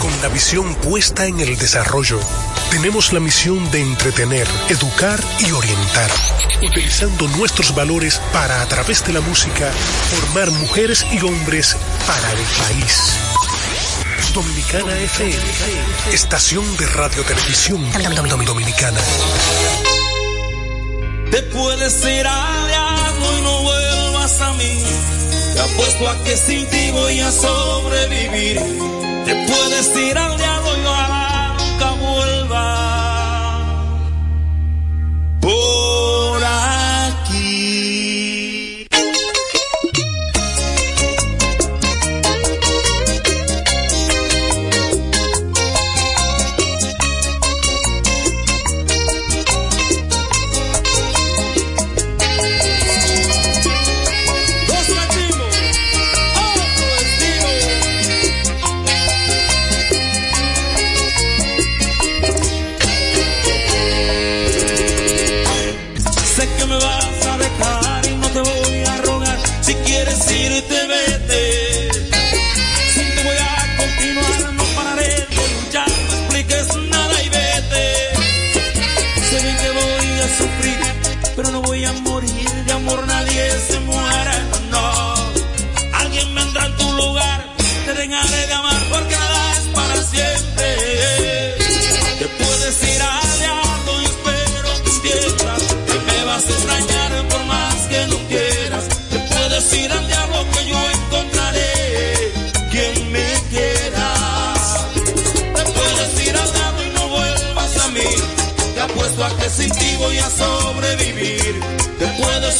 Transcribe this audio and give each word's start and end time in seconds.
Con 0.00 0.22
la 0.22 0.28
visión 0.28 0.74
puesta 0.76 1.26
en 1.26 1.40
el 1.40 1.56
desarrollo, 1.58 2.20
tenemos 2.70 3.12
la 3.12 3.18
misión 3.18 3.68
de 3.72 3.80
entretener, 3.80 4.46
educar 4.68 5.20
y 5.40 5.50
orientar, 5.50 6.10
utilizando 6.62 7.26
nuestros 7.28 7.74
valores 7.74 8.20
para, 8.32 8.62
a 8.62 8.66
través 8.66 9.04
de 9.04 9.12
la 9.12 9.20
música, 9.20 9.70
formar 10.10 10.50
mujeres 10.52 11.04
y 11.10 11.20
hombres 11.24 11.76
para 12.06 12.30
el 12.30 12.38
país. 12.38 13.12
Dominicana 14.34 14.96
FM, 14.98 15.42
estación 16.12 16.76
de 16.76 16.86
radio 16.86 17.24
televisión 17.24 17.84
dominicana. 18.44 19.00
Te 21.30 21.42
puedes 21.42 22.04
ir 22.04 22.26
aliado 22.26 23.38
y 23.38 23.40
no 23.42 23.62
vuelvas 23.62 24.40
a 24.40 24.52
mí. 24.54 24.82
Te 25.54 25.60
apuesto 25.60 26.08
a 26.08 26.22
que 26.22 26.36
sin 26.36 26.66
ti 26.68 26.90
voy 26.92 27.20
a 27.20 27.32
sobrevivir. 27.32 29.07
Te 29.28 29.34
puedes 29.34 29.94
ir 29.94 30.16
y 30.16 30.57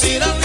puedes 0.00 0.16
ir 0.16 0.37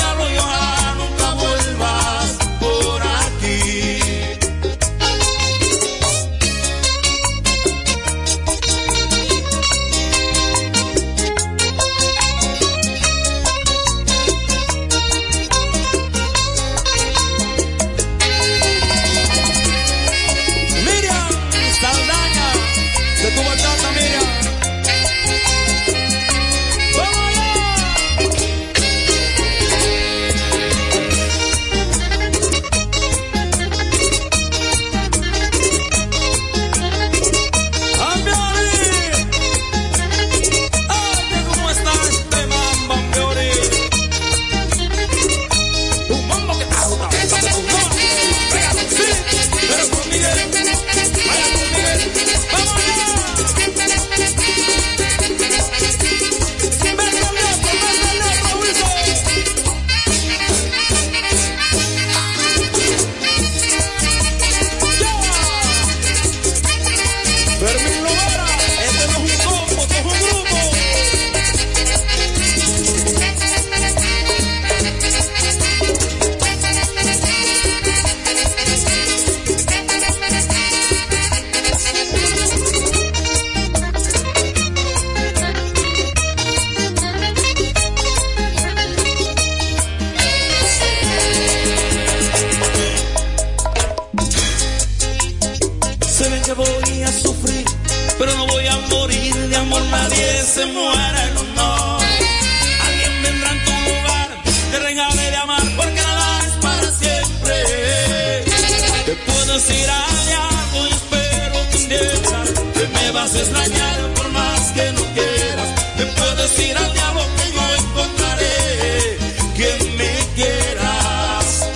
a 113.35 113.39
extrañar 113.39 114.13
por 114.15 114.29
más 114.29 114.71
que 114.73 114.91
no 114.91 115.01
quieras. 115.13 115.69
Te 115.97 116.05
puedes 116.05 116.59
ir 116.59 116.77
al 116.77 116.93
diablo 116.93 117.21
que 117.37 117.51
yo 117.51 117.75
encontraré 117.83 119.17
quien 119.55 119.97
me 119.97 120.13
quieras. 120.35 121.69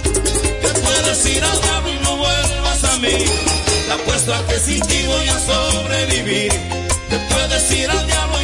Te 0.61 0.79
puedes 0.81 1.25
ir 1.25 1.43
al 1.43 1.61
diablo 1.61 1.89
y 1.89 1.99
no 2.03 2.17
vuelvas 2.17 2.83
a 2.83 2.97
mí. 2.99 3.25
Te 3.87 3.91
apuesto 3.91 4.33
a 4.33 4.47
que 4.47 4.59
sin 4.59 4.81
ti 4.81 5.05
voy 5.07 5.27
a 5.27 5.39
sobrevivir. 5.39 6.51
Te 7.09 7.17
puedes 7.33 7.71
ir 7.71 7.89
al 7.89 8.05
diablo 8.05 8.36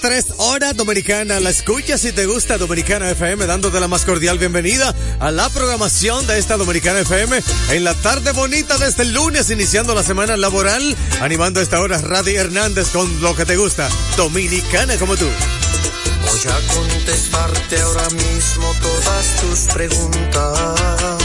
3 0.00 0.26
horas 0.38 0.76
dominicana. 0.76 1.40
La 1.40 1.50
escucha 1.50 1.98
si 1.98 2.12
te 2.12 2.26
gusta 2.26 2.56
Dominicana 2.56 3.10
FM, 3.10 3.46
dándote 3.46 3.80
la 3.80 3.88
más 3.88 4.04
cordial 4.04 4.38
bienvenida 4.38 4.94
a 5.18 5.30
la 5.30 5.48
programación 5.50 6.26
de 6.26 6.38
esta 6.38 6.56
Dominicana 6.56 7.00
FM 7.00 7.42
en 7.70 7.84
la 7.84 7.94
tarde 7.94 8.32
bonita 8.32 8.78
de 8.78 8.88
este 8.88 9.04
lunes, 9.04 9.50
iniciando 9.50 9.94
la 9.94 10.02
semana 10.02 10.36
laboral, 10.36 10.96
animando 11.20 11.60
a 11.60 11.62
esta 11.62 11.80
hora 11.80 11.98
Radi 11.98 12.34
Hernández 12.34 12.88
con 12.88 13.20
lo 13.20 13.36
que 13.36 13.44
te 13.44 13.56
gusta, 13.56 13.88
Dominicana 14.16 14.96
como 14.96 15.16
tú. 15.16 15.26
Voy 15.26 16.40
a 16.50 16.74
contestarte 16.74 17.80
ahora 17.80 18.08
mismo 18.10 18.74
todas 18.80 19.36
tus 19.40 19.60
preguntas. 19.74 21.20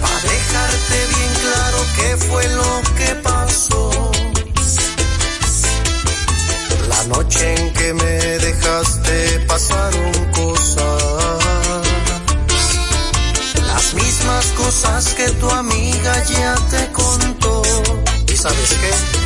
Para 0.00 0.20
dejarte 0.20 1.06
bien 1.08 1.32
claro 1.42 1.86
qué 1.96 2.16
fue 2.26 2.48
lo 2.48 2.82
que 2.96 3.14
pasó 3.16 3.33
¿Y 18.84 19.23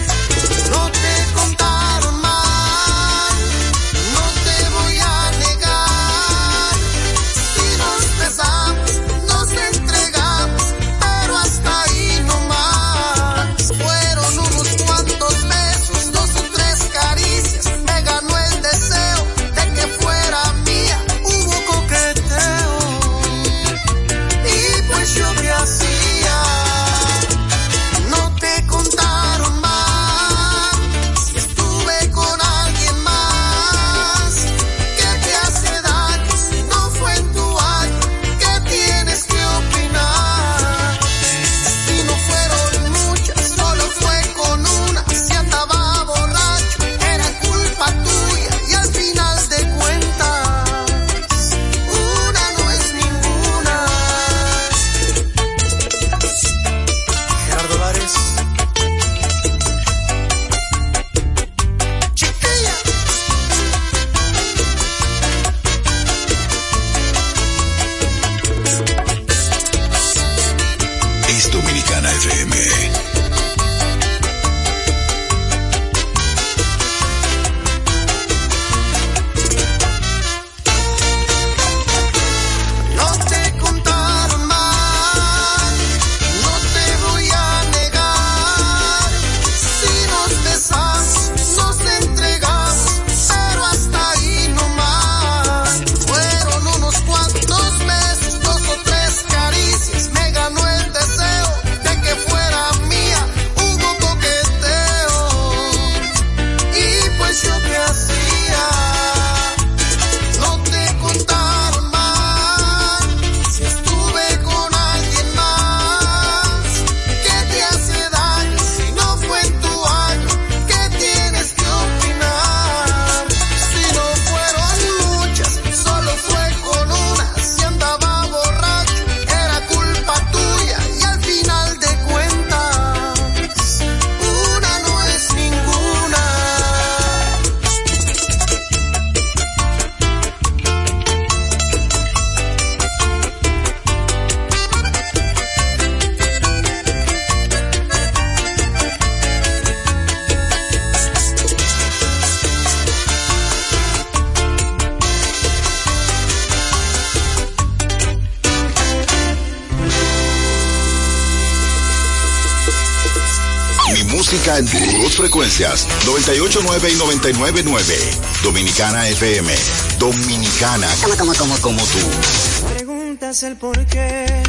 frecuencias 165.38 165.86
989 166.04 166.90
y 166.90 166.96
999. 166.96 167.94
Dominicana 168.42 169.08
FM. 169.08 169.54
Dominicana. 169.98 170.88
Como, 171.00 171.16
como, 171.16 171.34
como, 171.34 171.58
como 171.58 171.82
tú. 171.84 172.74
Preguntas 172.74 173.44
el 173.44 173.56
por 173.56 173.86
qué, 173.86 174.42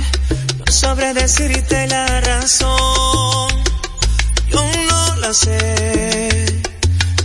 no 0.58 0.72
sabré 0.72 1.14
decirte 1.14 1.86
la 1.88 2.22
razón. 2.22 3.50
Yo 4.50 4.66
no 4.90 5.16
la 5.18 5.32
sé. 5.32 6.62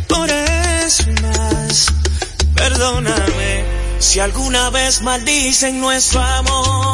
Por 0.08 0.28
eso 0.28 1.04
y 1.08 1.22
más, 1.22 1.86
perdóname. 2.54 3.64
Si 3.98 4.20
alguna 4.20 4.68
vez 4.68 5.00
maldicen 5.00 5.80
nuestro 5.80 6.20
amor, 6.20 6.93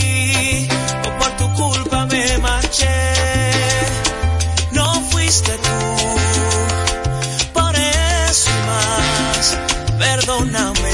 Por 7.53 7.75
eso 7.75 8.51
más, 8.67 9.57
perdóname. 9.97 10.91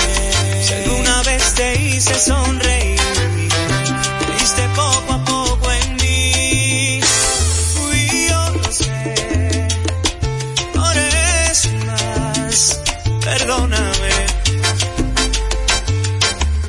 Si 0.65 0.73
alguna 0.73 1.21
vez 1.23 1.53
te 1.53 1.81
hice 1.81 2.19
sonreír, 2.19 2.99
viste 4.39 4.69
poco 4.75 5.13
a 5.13 5.25
poco 5.25 5.71
en 5.71 5.95
mí. 5.97 7.01
Fui 7.75 8.27
yo 8.29 8.49
lo 8.53 8.71
sé. 8.71 9.67
Por 10.73 10.97
eso 10.97 11.69
más, 11.85 12.79
perdóname. 13.21 14.15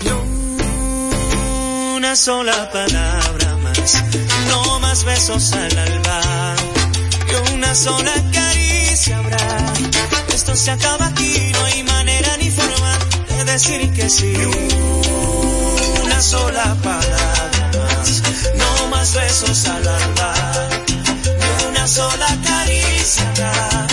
No 0.04 1.94
una 1.97 2.16
sola 2.16 2.70
palabra 2.73 3.56
más, 3.62 4.04
no 4.49 4.80
más 4.80 5.04
besos 5.04 5.52
al 5.52 5.78
alba 5.78 6.67
una 7.54 7.75
sola 7.75 8.12
caricia 8.33 9.18
habrá. 9.18 9.73
Esto 10.35 10.57
se 10.57 10.71
acaba 10.71 11.07
aquí, 11.07 11.50
no 11.52 11.64
hay 11.64 11.83
manera 11.83 12.37
ni 12.38 12.50
forma 12.50 12.99
de 13.28 13.45
decir 13.45 13.92
que 13.92 14.09
sí. 14.09 14.33
Una 16.04 16.21
sola 16.21 16.76
palabra 16.83 17.71
más, 17.78 18.23
no 18.57 18.88
más 18.88 19.14
besos 19.14 19.66
al 19.66 19.88
alba, 19.88 20.35
una 21.68 21.87
sola 21.87 22.28
caricia 22.45 23.28
habrá. 23.30 23.87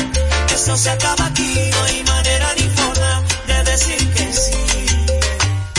Esto 0.54 0.78
se 0.78 0.90
acaba 0.90 1.26
aquí, 1.26 1.70
no 1.72 1.84
hay 1.84 2.04
manera 2.04 2.54
ni 2.60 2.68
forma 2.70 3.24
de 3.48 3.64
decir 3.72 4.14
que 4.14 4.34
sí. 4.34 4.56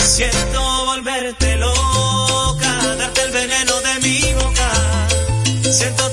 Siento 0.05 0.85
volverte 0.87 1.57
loca, 1.57 2.73
darte 2.99 3.23
el 3.23 3.31
veneno 3.33 3.81
de 3.81 4.01
mi 4.01 4.35
boca. 4.35 4.71
Siento 5.73 6.11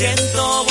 Siento 0.00 0.69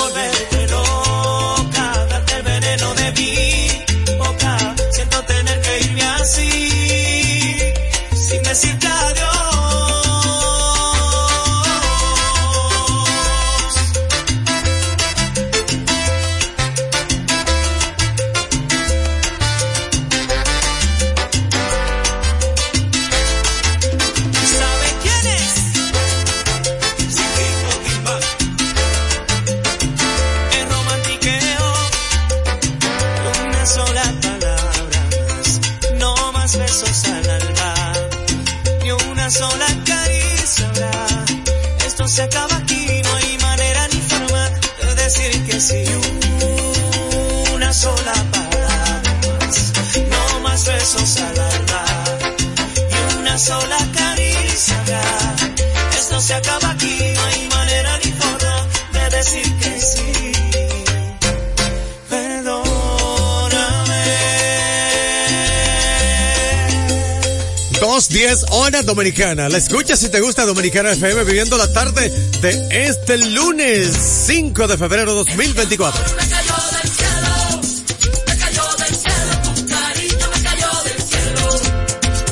dominicana. 68.86 69.50
La 69.50 69.58
escucha 69.58 69.96
si 69.96 70.10
te 70.10 70.20
gusta 70.20 70.46
Dominicana 70.46 70.92
FM 70.92 71.24
viviendo 71.24 71.58
la 71.58 71.72
tarde 71.72 72.10
de 72.42 72.88
este 72.88 73.18
lunes 73.18 73.90
5 74.28 74.68
de 74.68 74.78
febrero 74.78 75.14
2024. 75.14 76.06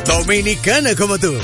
Dominicana 0.06 0.96
como 0.96 1.18
tú. 1.18 1.38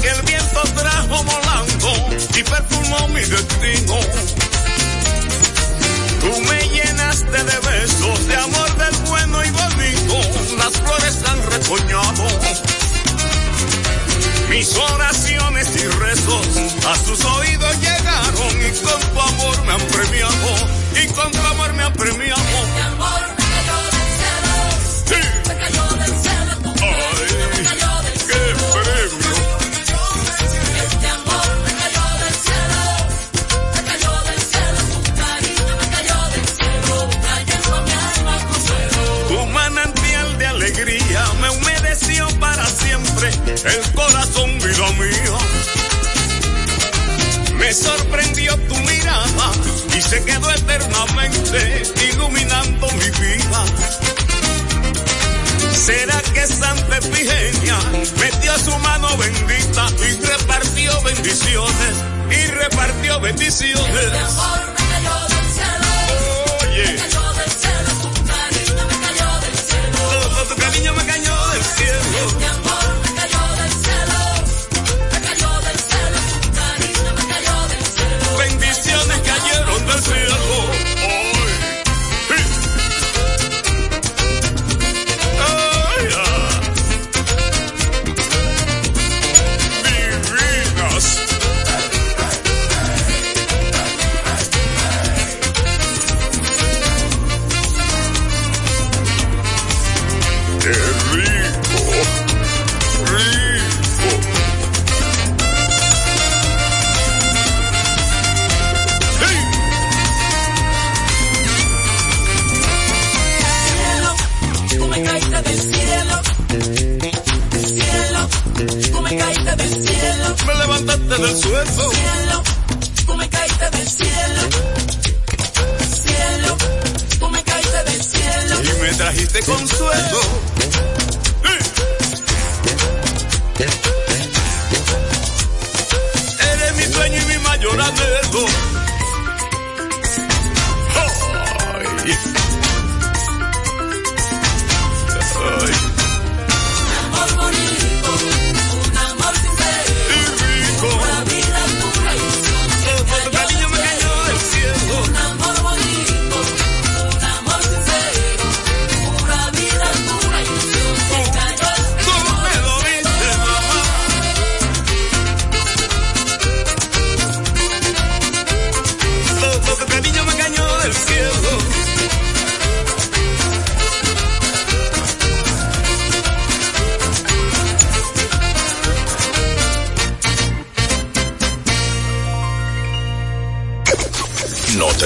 Que 0.00 0.08
el 0.08 0.22
viento 0.22 0.62
trajo 0.74 1.24
volando 1.24 1.92
y 2.36 2.42
perfumó 2.42 3.08
mi 3.08 3.20
destino. 3.20 3.98
Tú 6.20 6.40
me 6.42 6.68
llenaste 6.68 7.44
de 7.44 7.58
besos, 7.70 8.26
de 8.28 8.36
amor 8.36 8.76
del 8.76 8.96
bueno 9.08 9.44
y 9.44 9.50
bonito. 9.50 10.56
Las 10.56 10.72
flores 10.72 11.18
han 11.26 11.50
retoñado. 11.50 12.24
Mis 14.48 14.76
oraciones 14.76 15.68
y 15.74 15.86
rezos 15.88 16.46
a 16.86 16.96
sus 16.96 17.24
oídos 17.24 17.76
llegaron 17.80 18.52
y 18.60 18.70
con 18.84 19.00
tu 19.00 19.20
amor 19.20 19.64
me 19.64 19.72
han 19.72 19.86
premiado. 19.88 20.68
Y 21.02 21.06
con 21.08 21.32
tu 21.32 21.40
amor 21.40 21.72
me 21.72 21.82
han 21.82 21.92
premiado. 21.92 23.03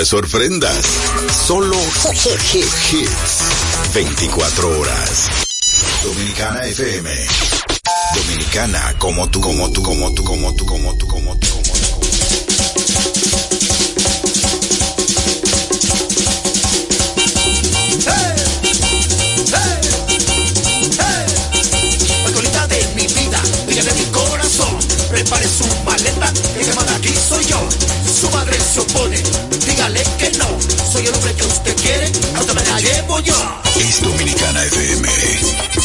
sorprendas. 0.08 0.86
Solo 1.46 1.76
hits. 1.76 3.92
24 3.92 4.80
horas. 4.80 5.28
Dominicana 6.02 6.64
FM. 6.64 7.10
Dominicana 8.14 8.94
como 8.98 9.28
tú, 9.28 9.42
como 9.42 9.70
tú, 9.70 9.82
como 9.82 10.14
tú, 10.14 10.24
como 10.24 10.54
tú, 10.54 10.64
como 10.64 10.96
tú, 10.96 11.06
como 11.06 11.38
tú. 11.38 11.48
Como 11.48 11.58
tú. 11.60 11.78
prepare 25.10 25.48
su 25.48 25.64
maleta, 25.84 26.32
que 26.54 26.64
llamada 26.64 26.96
aquí 26.96 27.14
soy 27.28 27.44
yo. 27.46 27.58
Su 28.20 28.30
madre 28.30 28.58
se 28.60 28.80
opone, 28.80 29.22
hasta 32.34 32.54
me 32.54 32.62
la 32.64 32.80
llevo 32.80 33.20
yo. 33.20 33.34
Es 33.76 34.02
Dominicana 34.02 34.64
FM. 34.64 35.77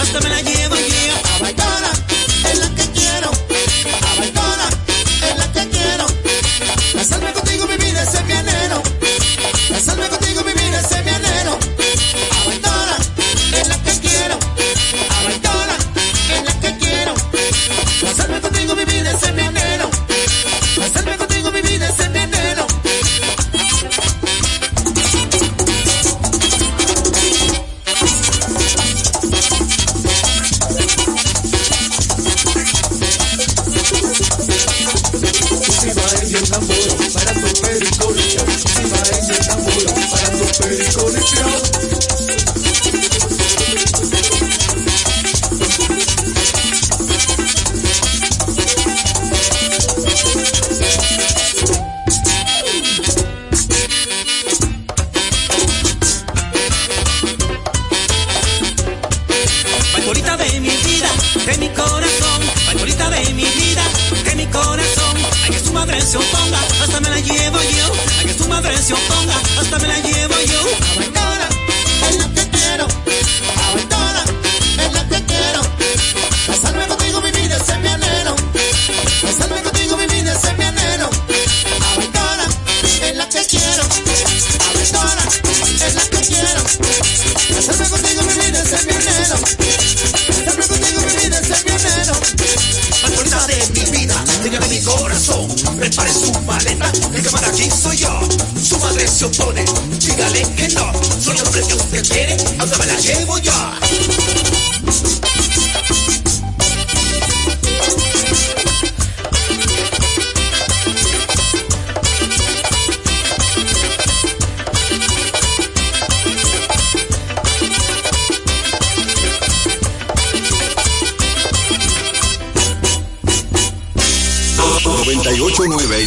hasta 0.00 0.20
me 0.20 0.30
la 0.30 0.40
lleva 0.40 0.79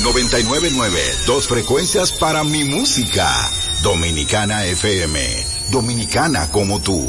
99.9. 0.03 1.25
Dos 1.25 1.47
frecuencias 1.47 2.11
para 2.11 2.43
mi 2.43 2.65
música. 2.65 3.25
Dominicana 3.81 4.65
FM. 4.65 5.17
Dominicana 5.71 6.51
como 6.51 6.81
tú. 6.81 6.99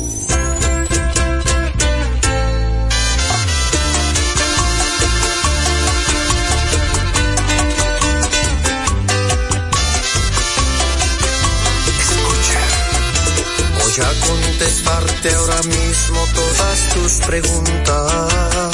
Voy 13.76 14.04
a 14.04 14.26
contestarte 14.26 15.34
ahora 15.34 15.62
mismo 15.62 16.28
todas 16.32 16.94
tus 16.94 17.12
preguntas. 17.26 18.73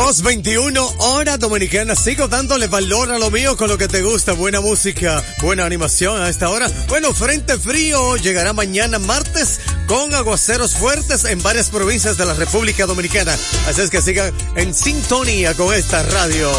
221 0.00 0.94
hora 0.96 1.36
dominicana. 1.36 1.94
Sigo 1.94 2.26
dándole 2.26 2.68
valor 2.68 3.12
a 3.12 3.18
lo 3.18 3.30
mío 3.30 3.54
con 3.58 3.68
lo 3.68 3.76
que 3.76 3.86
te 3.86 4.00
gusta. 4.00 4.32
Buena 4.32 4.62
música, 4.62 5.22
buena 5.42 5.66
animación 5.66 6.22
a 6.22 6.30
esta 6.30 6.48
hora. 6.48 6.70
Bueno, 6.88 7.12
Frente 7.12 7.58
Frío 7.58 8.16
llegará 8.16 8.54
mañana 8.54 8.98
martes 8.98 9.60
con 9.86 10.14
aguaceros 10.14 10.72
fuertes 10.72 11.26
en 11.26 11.42
varias 11.42 11.68
provincias 11.68 12.16
de 12.16 12.24
la 12.24 12.32
República 12.32 12.86
Dominicana. 12.86 13.36
Así 13.68 13.82
es 13.82 13.90
que 13.90 14.00
sigan 14.00 14.32
en 14.56 14.72
sintonía 14.72 15.52
con 15.52 15.74
esta 15.74 16.02
radio 16.02 16.50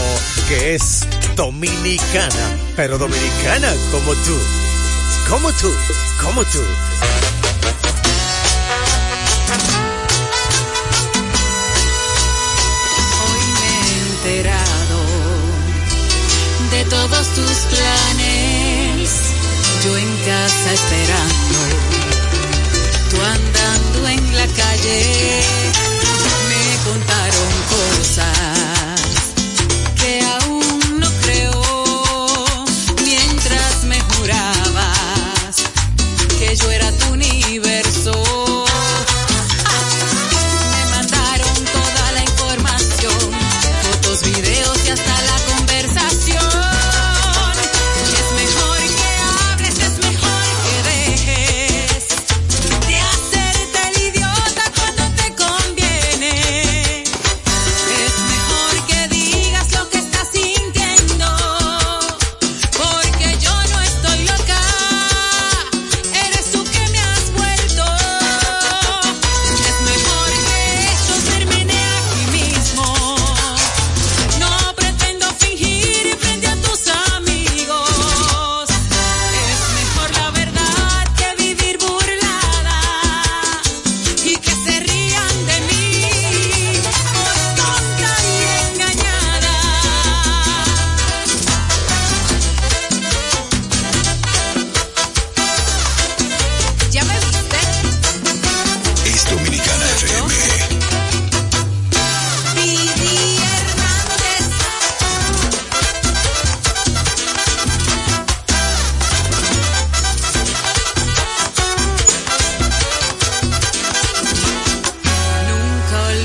que 0.48 0.76
es 0.76 1.00
dominicana, 1.36 2.58
pero 2.76 3.00
dominicana 3.00 3.74
como 3.92 4.14
tú. 4.14 4.38
Como 5.28 5.52
tú, 5.54 5.74
como 6.22 6.46
tú. 6.46 6.62
Todos 16.92 17.28
tus 17.30 17.58
planes. 17.72 19.10
Yo 19.82 19.98
en 19.98 20.18
casa 20.26 20.74
esperando, 20.74 21.60
tú 23.10 23.18
andando 23.22 24.08
en 24.10 24.36
la 24.36 24.48
calle. 24.48 25.42
Me 26.50 26.66
contaron 26.90 27.52
cosas 27.78 29.24
que 29.96 30.22
aún 30.36 31.00
no 31.00 31.10
creo. 31.24 31.62
Mientras 33.06 33.84
me 33.86 34.02
jurabas 34.02 35.64
que 36.40 36.56
yo 36.58 36.70
era 36.72 36.92
tu 36.92 37.14
universo. 37.14 37.81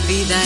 vida 0.07 0.46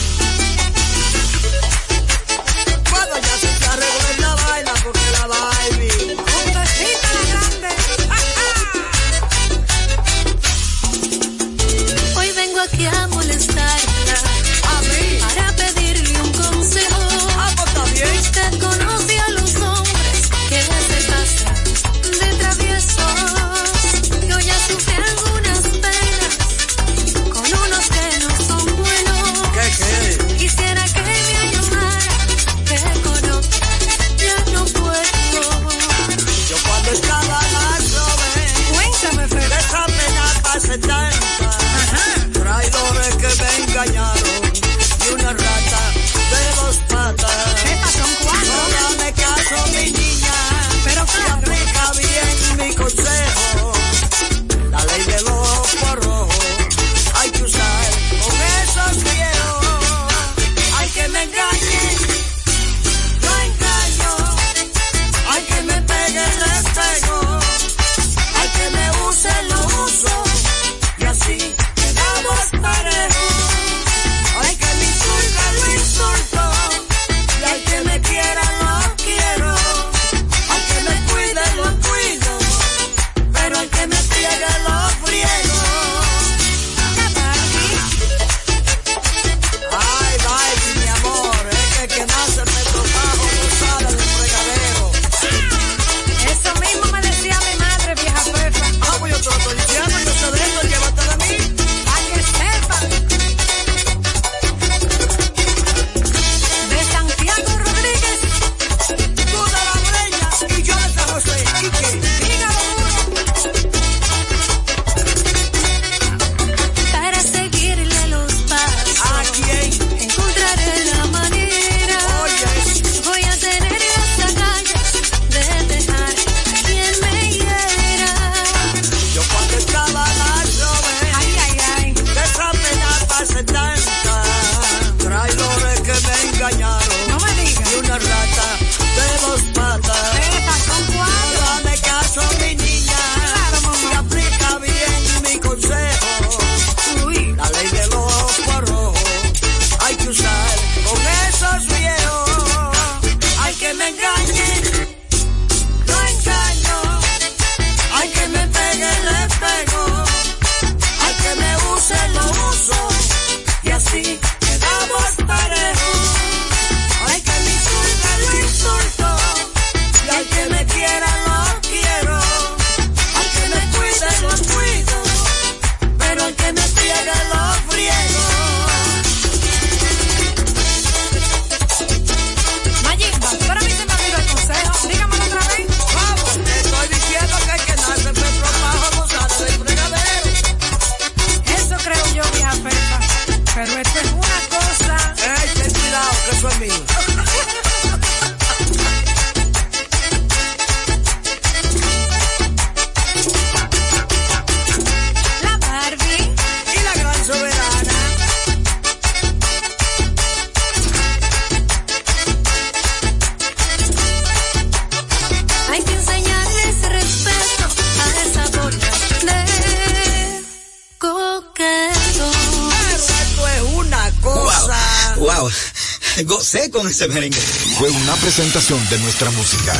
con 226.71 226.87
ese 226.87 227.07
merengue. 227.07 227.39
Fue 227.77 227.89
una 227.89 228.15
presentación 228.15 228.79
de 228.89 228.97
nuestra 228.99 229.29
música. 229.31 229.73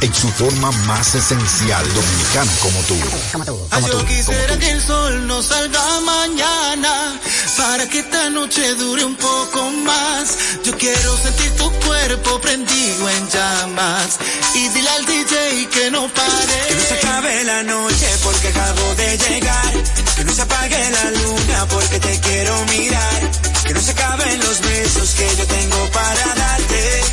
En 0.00 0.14
su 0.14 0.28
forma 0.28 0.70
más 0.86 1.14
esencial, 1.14 1.84
dominicano 1.92 2.52
como 2.62 2.80
tú. 2.82 2.94
Como 3.00 3.18
tú, 3.18 3.30
como 3.32 3.44
tú, 3.44 3.68
como 3.68 3.88
tú. 3.88 3.98
Yo 3.98 4.06
quisiera 4.06 4.58
que 4.58 4.70
el 4.70 4.80
sol 4.80 5.26
no 5.26 5.42
salga 5.42 6.00
mañana. 6.00 7.20
Para 7.56 7.88
que 7.88 8.00
esta 8.00 8.30
noche 8.30 8.74
dure 8.74 9.04
un 9.04 9.16
poco 9.16 9.70
más. 9.70 10.36
Yo 10.64 10.76
quiero 10.76 11.16
sentir 11.18 11.50
tu 11.56 11.70
cuerpo 11.86 12.40
prendido 12.40 13.08
en 13.10 13.28
llamas. 13.28 14.18
Y 14.54 14.68
dile 14.68 14.88
al 14.90 15.06
DJ 15.06 15.68
que 15.70 15.90
no 15.90 16.08
pare. 16.08 16.66
Que 16.68 16.74
no 16.74 16.82
se 16.82 16.94
acabe 16.94 17.44
la 17.44 17.62
noche 17.64 18.06
porque 18.22 18.48
acabo 18.48 18.94
de 18.94 19.18
llegar. 19.18 19.72
Que 20.16 20.24
no 20.24 20.32
se 20.32 20.42
apague 20.42 20.90
la 20.90 21.10
luna 21.10 21.66
porque 21.68 21.98
te 21.98 22.20
quiero 22.20 22.64
mirar 22.66 23.47
que 23.68 23.74
no 23.74 23.80
se 23.82 23.90
acaben 23.90 24.40
los 24.40 24.60
besos 24.62 25.14
que 25.14 25.36
yo 25.36 25.46
tengo 25.46 25.90
para 25.90 26.34
darte. 26.34 27.07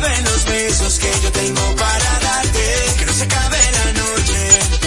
acaben 0.00 0.24
los 0.24 0.44
besos 0.46 0.98
que 0.98 1.10
yo 1.22 1.32
tengo 1.32 1.76
para 1.76 2.18
darte. 2.20 2.94
Que 2.98 3.06
no 3.06 3.12
se 3.12 3.24
acabe 3.24 3.58
la 3.72 3.92
noche. 3.92 4.79